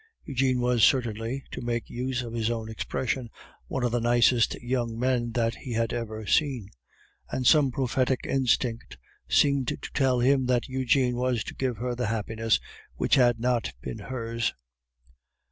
Eugene 0.25 0.59
was 0.59 0.83
certainly 0.83 1.43
(to 1.51 1.61
make 1.61 1.87
use 1.87 2.23
of 2.23 2.33
his 2.33 2.49
own 2.49 2.67
expression) 2.71 3.29
one 3.67 3.83
of 3.83 3.91
the 3.91 3.99
nicest 4.01 4.55
young 4.55 4.97
men 4.97 5.31
that 5.33 5.53
he 5.57 5.73
had 5.73 5.93
ever 5.93 6.25
seen, 6.25 6.67
and 7.29 7.45
some 7.45 7.69
prophetic 7.69 8.21
instinct 8.23 8.97
seemed 9.29 9.67
to 9.67 9.77
tell 9.93 10.19
him 10.19 10.47
that 10.47 10.67
Eugene 10.67 11.17
was 11.17 11.43
to 11.43 11.53
give 11.53 11.77
her 11.77 11.93
the 11.93 12.07
happiness 12.07 12.59
which 12.95 13.13
had 13.13 13.39
not 13.39 13.73
been 13.83 13.99
hers. 13.99 14.55